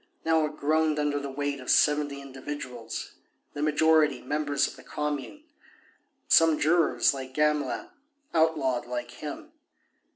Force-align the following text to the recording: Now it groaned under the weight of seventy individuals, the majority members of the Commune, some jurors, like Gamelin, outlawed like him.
Now 0.25 0.45
it 0.47 0.57
groaned 0.57 0.97
under 0.97 1.19
the 1.19 1.29
weight 1.29 1.59
of 1.59 1.69
seventy 1.69 2.21
individuals, 2.23 3.11
the 3.53 3.61
majority 3.61 4.19
members 4.19 4.67
of 4.67 4.75
the 4.75 4.81
Commune, 4.81 5.43
some 6.27 6.57
jurors, 6.57 7.13
like 7.13 7.35
Gamelin, 7.35 7.87
outlawed 8.33 8.87
like 8.87 9.11
him. 9.11 9.51